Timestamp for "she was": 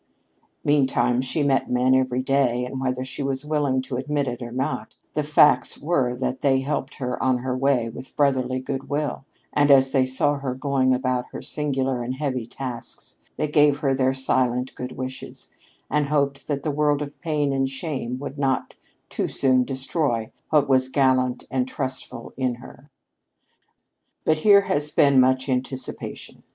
3.05-3.45